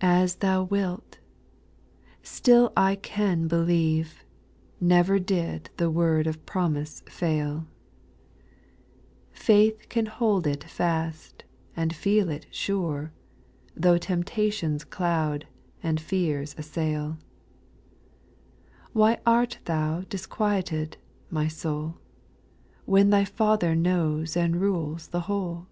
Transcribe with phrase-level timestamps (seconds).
[0.00, 0.06] 2.
[0.08, 4.24] As Thou wilt I still I can believe,
[4.80, 7.68] Never did the word of promise fail;
[9.30, 11.44] Faith can hold it fast,
[11.76, 13.12] and feel it sure,
[13.76, 15.46] Tho' temptations cloud,
[15.80, 17.16] and fears assail.
[18.92, 20.96] Why art thou disquieted,
[21.30, 21.98] my soul.
[22.84, 25.68] When thy Father knows and rules the whole